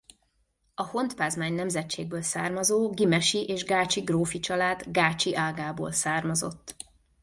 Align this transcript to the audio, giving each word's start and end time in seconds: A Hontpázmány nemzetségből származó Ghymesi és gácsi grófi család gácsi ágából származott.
A 0.75 0.83
Hontpázmány 0.83 1.53
nemzetségből 1.53 2.21
származó 2.21 2.89
Ghymesi 2.89 3.45
és 3.47 3.63
gácsi 3.63 3.99
grófi 4.01 4.39
család 4.39 4.83
gácsi 4.91 5.35
ágából 5.35 5.91
származott. 5.91 6.75